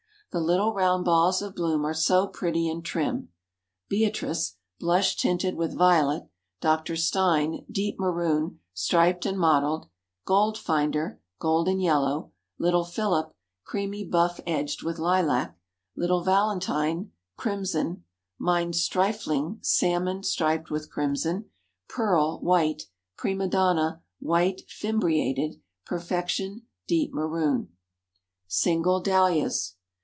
[0.31, 3.33] The little round balls of bloom are so pretty and trim.
[3.89, 6.29] Beatrice, blush tinted with violet;
[6.61, 6.95] Dr.
[6.95, 9.89] Stein, deep maroon, striped and mottled;
[10.25, 13.35] Goldfinder, golden yellow; Little Philip,
[13.65, 15.57] creamy buff edged with lilac;
[15.97, 18.05] Little Valentine, crimson;
[18.39, 21.49] Mein Streifling, salmon, striped with crimson;
[21.89, 22.83] Pearl, white;
[23.17, 27.75] Prima Donna, white, fimbriated; Perfection, deep maroon.
[28.47, 29.75] SINGLE DAHLIAS.